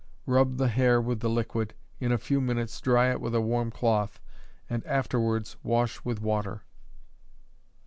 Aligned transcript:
Rub 0.25 0.57
the 0.57 0.67
hair 0.67 0.99
with 0.99 1.19
the 1.19 1.29
liquid, 1.29 1.75
in 1.99 2.11
a 2.11 2.17
few 2.17 2.41
minutes 2.41 2.81
dry 2.81 3.11
it 3.11 3.21
with 3.21 3.35
a 3.35 3.39
warm 3.39 3.69
cloth, 3.69 4.19
and 4.67 4.83
afterwards 4.87 5.57
wash 5.61 6.03
with 6.03 6.19
water. 6.19 6.63